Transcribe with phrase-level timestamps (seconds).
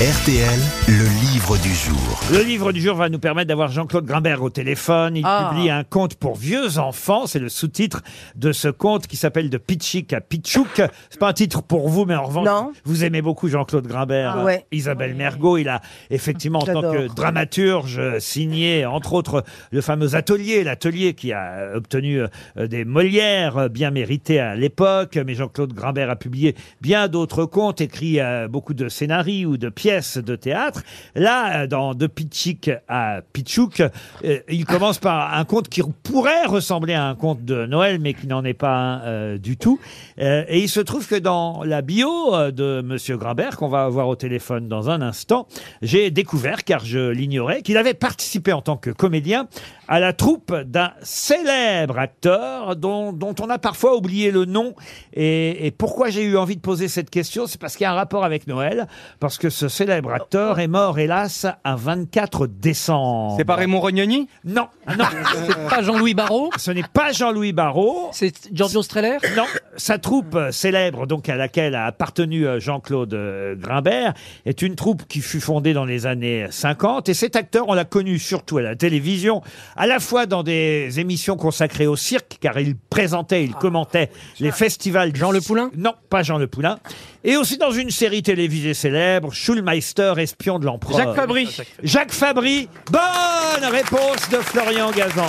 [0.00, 2.20] RTL, le livre du jour.
[2.32, 5.14] Le livre du jour va nous permettre d'avoir Jean-Claude Grimbert au téléphone.
[5.14, 5.50] Il Ah.
[5.52, 7.26] publie un conte pour vieux enfants.
[7.26, 8.00] C'est le sous-titre
[8.34, 10.80] de ce conte qui s'appelle De Pitchik à Pitchouk.
[11.10, 12.72] C'est pas un titre pour vous, mais en revanche, Non.
[12.86, 14.36] vous aimez beaucoup Jean-Claude Grimbert.
[14.38, 14.64] Ah ouais.
[14.72, 16.94] Isabelle Mergot, il a effectivement en tant J'adore.
[16.94, 23.58] que dramaturge signé, entre autres, le fameux atelier, l'atelier qui a obtenu euh, des Molières
[23.58, 25.18] euh, bien mérités à l'époque.
[25.26, 29.68] Mais Jean-Claude Grimbert a publié bien d'autres contes, écrit euh, beaucoup de scénarios ou de
[29.68, 30.82] pièces de théâtre.
[31.16, 36.46] Là, euh, dans De Pitchik à Pitchouk, euh, il commence par un conte qui pourrait
[36.46, 39.80] ressembler à un conte de Noël, mais qui n'en est pas un euh, du tout.
[40.18, 44.16] Et il se trouve que dans la bio de Monsieur Grimbert, qu'on va avoir au
[44.16, 45.48] téléphone dans un instant,
[45.82, 49.48] j'ai découvert, car je l'ignorais, qu'il avait participé en tant que comédien
[49.88, 54.74] à la troupe d'un célèbre acteur dont, dont on a parfois oublié le nom.
[55.14, 57.92] Et, et pourquoi j'ai eu envie de poser cette question C'est parce qu'il y a
[57.92, 58.86] un rapport avec Noël,
[59.18, 63.36] parce que ce célèbre acteur est mort, hélas, un 24 décembre.
[63.38, 64.28] C'est pas Raymond Rognoni?
[64.44, 65.06] Non, non,
[65.46, 66.50] C'est pas Jean-Louis Barrault?
[66.58, 68.10] Ce n'est pas Jean-Louis Barrault.
[68.12, 69.16] C'est Giorgio Streller?
[69.34, 69.46] Non,
[69.78, 74.12] sa troupe euh, célèbre, donc à laquelle a appartenu euh, Jean-Claude euh, Grimbert,
[74.44, 77.08] est une troupe qui fut fondée dans les années 50.
[77.08, 79.40] Et cet acteur, on l'a connu surtout à la télévision,
[79.76, 84.52] à la fois dans des émissions consacrées au cirque, car il présentait, il commentait les
[84.52, 85.16] festivals.
[85.16, 85.70] Jean Le Poulain?
[85.74, 86.78] Non, pas Jean Le Poulain.
[87.22, 89.30] Et aussi dans une série télévisée célèbre,
[89.74, 90.98] Schulmeister, espion de l'empereur.
[90.98, 91.48] Jacques Fabry.
[91.82, 92.68] Jacques Fabry.
[92.90, 95.26] Bonne réponse de Florian Gazan.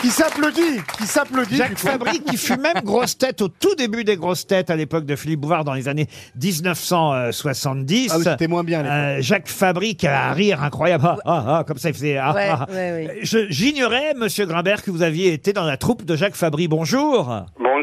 [0.00, 1.88] Qui s'applaudit Qui s'applaudit Jacques coup.
[1.88, 5.16] Fabry, qui fut même grosse tête au tout début des grosses têtes à l'époque de
[5.16, 6.06] Philippe Bouvard dans les années
[6.40, 8.10] 1970.
[8.12, 8.96] Ah oui, c'était moins bien, à l'époque.
[9.18, 11.04] Euh, Jacques Fabry qui a un rire incroyable.
[11.04, 12.16] Ah, ah, ah, comme ça, il faisait.
[12.16, 12.66] ah, Ouais, ah.
[12.70, 13.18] ouais, ouais.
[13.22, 16.68] Je- J'ignorais, monsieur Grimbert, que vous aviez été dans la troupe de Jacques Fabry.
[16.68, 17.36] Bonjour.
[17.58, 17.77] Bonjour.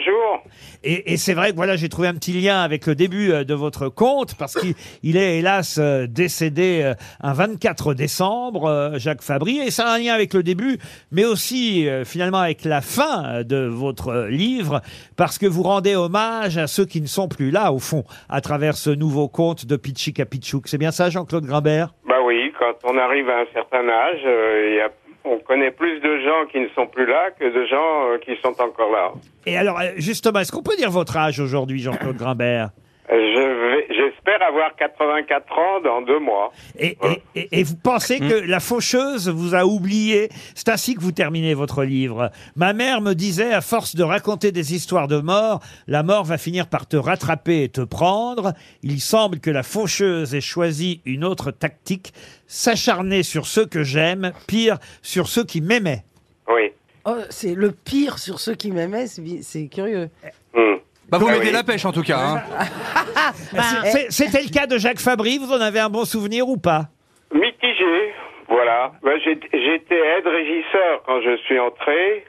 [0.83, 3.43] Et, et c'est vrai que voilà, j'ai trouvé un petit lien avec le début euh,
[3.43, 8.97] de votre conte parce qu'il il est hélas euh, décédé euh, un 24 décembre, euh,
[8.97, 10.77] Jacques Fabry, et ça a un lien avec le début,
[11.11, 14.81] mais aussi euh, finalement avec la fin euh, de votre euh, livre
[15.15, 18.41] parce que vous rendez hommage à ceux qui ne sont plus là au fond à
[18.41, 20.67] travers ce nouveau conte de Pitchik à Pitchouk.
[20.67, 21.93] C'est bien ça, Jean-Claude Grimbert?
[22.07, 24.89] Bah oui, quand on arrive à un certain âge, euh, il y a,
[25.25, 28.35] on connaît plus de gens qui ne sont plus là que de gens euh, qui
[28.41, 29.11] sont encore là.
[29.45, 32.69] Et alors euh, justement, est-ce qu'on peut dire votre âge aujourd'hui, Jean-Claude Grimbert?
[33.07, 36.51] Je vais, j'espère avoir 84 ans dans deux mois.
[36.79, 40.29] Et, et- et- et vous pensez que la faucheuse vous a oublié?
[40.55, 42.31] C'est ainsi que vous terminez votre livre.
[42.55, 46.39] Ma mère me disait, à force de raconter des histoires de mort, la mort va
[46.39, 48.53] finir par te rattraper et te prendre.
[48.81, 52.11] Il semble que la faucheuse ait choisi une autre tactique,
[52.47, 56.03] s'acharner sur ceux que j'aime, pire, sur ceux qui m'aimaient.
[56.47, 56.71] Oui.
[57.05, 60.09] Oh, c'est le pire sur ceux qui m'aimaient, c'est bi- c'est curieux.
[60.55, 60.74] Hmm.
[61.09, 61.51] Bah vous Ah mettez oui.
[61.53, 62.17] la pêche en tout cas.
[62.19, 62.41] hein.
[63.51, 66.57] C'est- c'est- C'était le cas de Jacques Fabry, vous en avez un bon souvenir ou
[66.57, 66.85] pas?
[67.33, 68.13] Mitigé,
[68.47, 68.91] voilà.
[69.03, 72.25] Bah, j'ai- J'étais aide-régisseur quand je suis entré.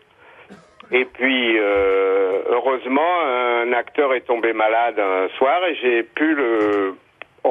[0.92, 6.94] Et puis, euh, heureusement, un acteur est tombé malade un soir et j'ai pu le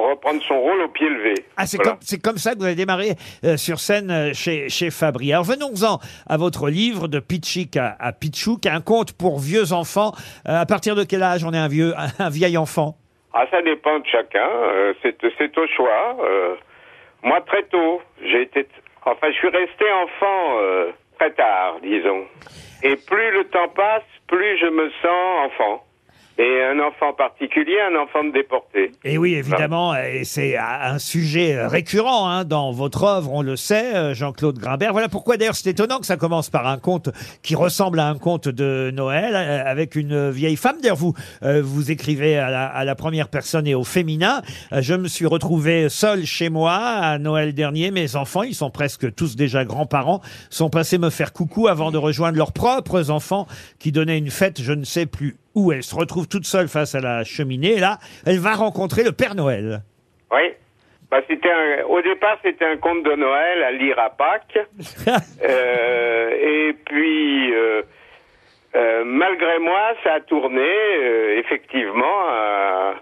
[0.01, 1.33] reprendre son rôle au pied levé.
[1.57, 1.91] Ah, c'est Voilà.
[1.91, 5.31] comme, c'est comme ça que vous avez démarré euh, sur scène euh, chez, chez Fabry.
[5.33, 10.13] Alors venons-en à votre livre de Pitchik à, à Pitchouk, un conte pour vieux enfants.
[10.47, 12.95] Euh, à partir de quel âge on est un vieux, un, vieil enfant?
[13.33, 14.47] Ah, ça dépend de chacun.
[14.50, 16.17] euh, c'est, c'est au choix.
[16.23, 16.56] euh.
[17.23, 18.67] moi, très tôt, j'ai été.
[19.06, 22.23] Enfin, je suis resté enfant euh, très tard, disons.
[22.83, 25.84] Et plus le temps passe, plus je me sens enfant.
[26.38, 28.91] Et un enfant particulier, un enfant de déporté.
[29.03, 33.56] Et oui, évidemment, et c'est un sujet euh, récurrent hein, dans votre œuvre, on le
[33.56, 34.91] sait, euh, Jean-Claude Grimbert.
[34.91, 37.09] Voilà pourquoi d'ailleurs c'est étonnant que ça commence par un conte
[37.41, 40.78] qui ressemble à un conte de Noël euh, avec une vieille femme.
[40.81, 41.13] D'ailleurs, vous
[41.44, 44.41] euh, vous écrivez à la, à la première personne et au féminin.
[44.72, 47.91] Euh, je me suis retrouvé seul chez moi à Noël dernier.
[47.91, 51.97] Mes enfants, ils sont presque tous déjà grands-parents, sont passés me faire coucou avant de
[51.97, 53.47] rejoindre leurs propres enfants
[53.79, 55.71] qui donnaient une fête, je ne sais plus où.
[55.71, 57.73] Elle se retrouve toute seule face à la cheminée.
[57.73, 59.81] Et là, elle va rencontrer le Père Noël.
[60.31, 60.51] Oui.
[61.12, 64.59] Bah, c'était un- au départ, c'était un conte de Noël à lire à Pâques.
[65.44, 66.30] Euh,
[66.69, 67.81] et puis, euh,
[68.75, 72.95] euh, malgré moi, ça a tourné euh, effectivement à,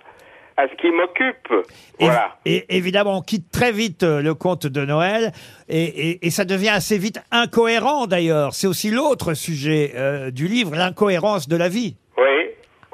[0.57, 1.65] à ce qui m'occupe.
[1.99, 2.35] Et, Voilà.
[2.45, 5.31] et évidemment, on quitte très vite euh, le conte de Noël
[5.69, 8.53] et, et- et ça devient assez vite incohérent d'ailleurs.
[8.53, 11.95] C'est aussi l'autre sujet euh, du livre, l'incohérence de la vie.
[12.17, 12.49] Oui,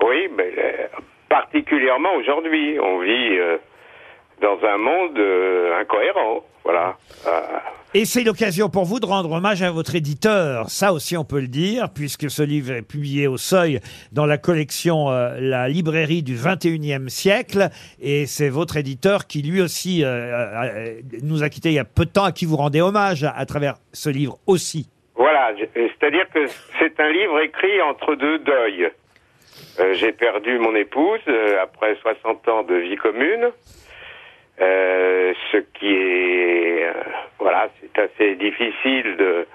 [0.06, 0.88] oui, mais euh,
[1.80, 3.58] particulièrement aujourd'hui, on vit euh,
[4.42, 6.44] dans un monde euh, incohérent.
[6.64, 6.98] Voilà.
[7.26, 7.42] Euh,
[7.94, 10.70] Et c'est l'occasion pour vous de rendre hommage à votre éditeur.
[10.70, 13.80] Ça aussi, on peut le dire, puisque ce livre est publié au seuil
[14.12, 17.70] dans la collection euh, La librairie du 21e siècle.
[18.02, 22.06] Et c'est votre éditeur qui, lui aussi, euh, nous a quittés il y a peu
[22.06, 24.90] de temps, à qui vous rendez hommage à, à travers ce livre aussi.
[25.16, 26.46] Voilà, c'est-à-dire que
[26.80, 28.90] c'est un livre écrit entre deux deuils.
[29.80, 33.50] Euh, J'ai perdu mon épouse euh, après 60 ans de vie commune,
[34.60, 36.94] euh, ce qui est, euh,
[37.40, 39.48] voilà, c'est assez difficile de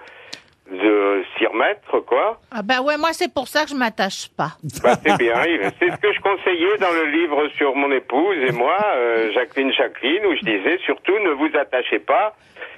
[0.70, 2.40] de s'y remettre, quoi.
[2.50, 4.52] Ah bah ouais, moi c'est pour ça que je m'attache pas.
[4.82, 5.34] Bah, c'est bien,
[5.78, 9.72] c'est ce que je conseillais dans le livre sur mon épouse et moi, euh, Jacqueline
[9.72, 12.34] Jacqueline, où je disais surtout ne vous attachez pas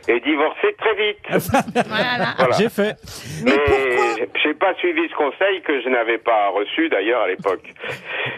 [0.08, 1.18] et divorcez très vite.
[1.88, 2.34] Voilà.
[2.38, 2.56] Voilà.
[2.58, 2.96] J'ai fait.
[3.44, 7.72] Mais pourquoi j'ai pas suivi ce conseil que je n'avais pas reçu d'ailleurs à l'époque.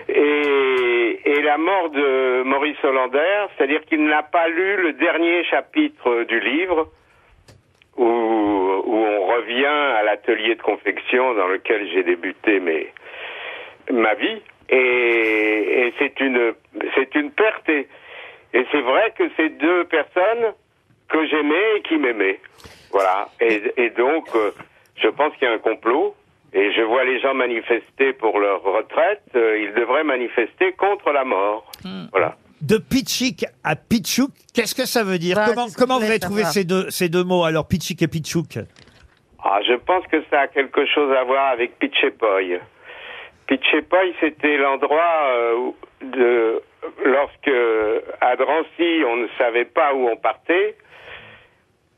[0.08, 6.24] Et, et la mort de Maurice Hollander, c'est-à-dire qu'il n'a pas lu le dernier chapitre
[6.24, 6.88] du livre
[7.98, 12.92] où, où on revient à l'atelier de confection dans lequel j'ai débuté mes,
[13.90, 14.40] ma vie.
[14.70, 16.54] Et, et c'est une
[16.94, 17.68] c'est une perte.
[17.68, 17.86] Et,
[18.54, 20.52] et c'est vrai que c'est deux personnes
[21.08, 22.40] que j'aimais et qui m'aimaient.
[22.92, 23.28] Voilà.
[23.40, 24.50] Et, et donc, euh,
[24.96, 26.14] je pense qu'il y a un complot.
[26.54, 29.20] Et je vois les gens manifester pour leur retraite.
[29.36, 31.70] euh, ils devraient manifester contre la mort.
[32.10, 32.36] Voilà.
[32.60, 35.94] De Pitchik à Pitchouk, qu'est-ce que ça veut dire Bah, Comment, c'est ce que comment
[35.94, 36.52] je vous voulais avez trouvé savoir.
[36.54, 38.58] ces deux, ces deux mots alors, Pitchik et Pitchouk
[39.44, 42.58] Ah, je pense que ça a quelque chose à voir avec Pitchepoy.
[43.46, 46.62] Pitchepoy, c'était l'endroit euh, où- de
[47.04, 47.50] lorsque
[48.20, 50.76] à Drancy, on ne savait pas où on partait.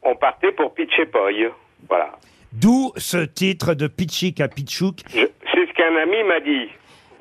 [0.03, 1.49] On partait pour Pitchepoy.
[1.89, 2.13] Voilà.
[2.53, 4.97] D'où ce titre de Pitchik à Pitchouk.
[5.15, 6.69] Je- C'est ce qu'un ami m'a dit.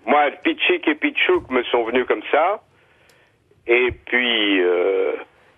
[0.06, 2.62] Moi, Pitchik et Pitchouk me sont venus comme ça.
[3.70, 5.12] Et puis, euh,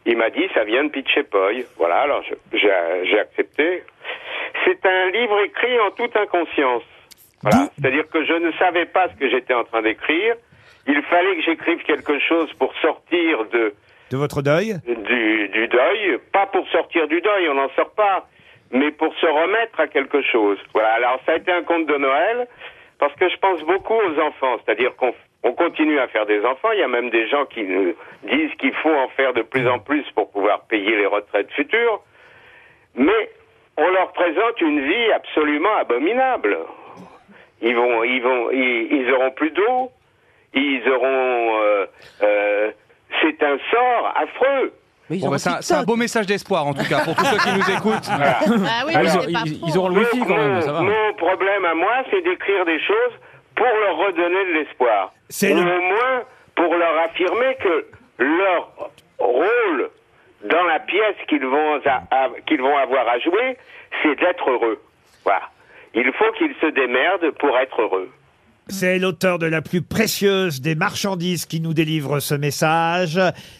[0.05, 1.65] il m'a dit, ça vient de Pitchepoy.
[1.77, 2.21] Voilà, alors
[2.51, 3.83] j'ai accepté.
[4.65, 6.83] C'est un livre écrit en toute inconscience.
[7.41, 7.69] Voilà.
[7.79, 10.35] C'est-à-dire que je ne savais pas ce que j'étais en train d'écrire.
[10.87, 13.73] Il fallait que j'écrive quelque chose pour sortir de,
[14.11, 18.27] De votre deuil du, du deuil, pas pour sortir du deuil, on n'en sort pas,
[18.71, 20.57] mais pour se remettre à quelque chose.
[20.73, 22.47] Voilà, alors ça a été un conte de Noël,
[22.99, 26.71] parce que je pense beaucoup aux enfants, c'est-à-dire qu'on on continue à faire des enfants,
[26.73, 27.93] il y a même des gens qui nous
[28.23, 32.01] disent qu'il faut en faire de plus en plus pour pouvoir payer les retraites futures,
[32.95, 33.31] mais
[33.77, 36.57] on leur présente une vie absolument abominable.
[37.61, 39.91] Ils vont, ils vont, ils, ils auront plus d'eau,
[40.53, 41.85] ils auront, euh,
[42.23, 42.71] euh,
[43.21, 44.73] c'est un sort affreux.
[45.09, 47.69] Bon, bah, c'est un- beau message d'espoir en tout cas pour tous ceux qui nous
[47.77, 48.07] écoutent.
[48.09, 50.81] Ah oui, Ah, ils, auront le wifi quand même, ça va.
[50.81, 53.13] mon problème à moi, c'est d'écrire des choses
[53.61, 55.13] pour leur redonner de l'espoir.
[55.29, 56.23] C'est Ou le- au moins
[56.55, 57.85] pour leur affirmer que
[58.17, 58.69] leur
[59.19, 59.89] rôle
[60.43, 61.79] dans la pièce qu'ils vont,
[62.47, 63.57] qu'ils avoir à jouer,
[64.01, 64.81] c'est d'être heureux.
[65.23, 65.43] Voilà.
[65.93, 68.09] Il faut qu'ils se démerdent pour être heureux.
[68.71, 73.19] C'est l'auteur de la plus précieuse des marchandises qui nous délivre ce message.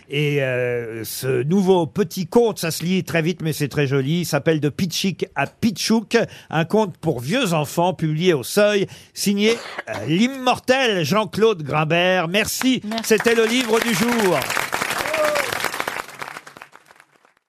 [0.09, 4.25] Et euh, ce nouveau petit conte, ça se lit très vite, mais c'est très joli,
[4.25, 6.17] s'appelle De Pitchik à Pitchouk,
[6.49, 9.57] un conte pour vieux enfants publié au seuil, signé
[9.89, 12.27] euh, l'immortel Jean-Claude Grimbert.
[12.27, 13.03] Merci, Merci.
[13.05, 14.39] c'était le livre du jour.